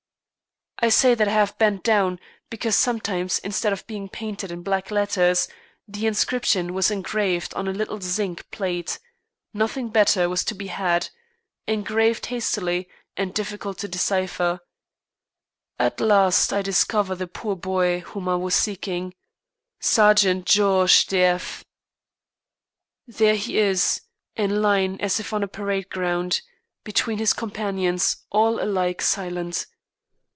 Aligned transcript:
I 0.83 0.89
say 0.89 1.13
that 1.13 1.27
I 1.27 1.31
have 1.33 1.59
bent 1.59 1.83
down, 1.83 2.19
because 2.49 2.75
sometimes, 2.75 3.37
instead 3.37 3.71
of 3.71 3.85
being 3.85 4.09
painted 4.09 4.49
in 4.51 4.63
black 4.63 4.89
letters, 4.89 5.47
the 5.87 6.07
inscription 6.07 6.73
was 6.73 6.89
engraved 6.89 7.53
on 7.53 7.67
a 7.67 7.71
little 7.71 8.01
zinc 8.01 8.49
plate 8.49 8.97
nothing 9.53 9.89
better 9.89 10.27
was 10.27 10.43
to 10.45 10.55
be 10.55 10.65
had 10.69 11.09
engraved 11.67 12.25
hastily 12.33 12.89
and 13.15 13.31
difficult 13.31 13.77
to 13.77 13.87
decipher. 13.87 14.59
At 15.77 15.99
last 15.99 16.51
I 16.51 16.63
discover 16.63 17.13
the 17.13 17.27
poor 17.27 17.55
boy 17.55 17.99
whom 17.99 18.27
I 18.27 18.35
was 18.37 18.55
seeking, 18.55 19.13
"Sergent 19.79 20.47
Georges 20.47 21.03
de 21.05 21.21
F." 21.21 21.63
There 23.05 23.35
he 23.35 23.59
is, 23.59 24.01
in 24.35 24.63
line 24.63 24.97
as 24.99 25.19
if 25.19 25.31
on 25.31 25.43
a 25.43 25.47
parade 25.47 25.89
ground, 25.91 26.41
between 26.83 27.19
his 27.19 27.33
companions, 27.33 28.25
all 28.31 28.59
alike 28.59 29.03
silent. 29.03 29.67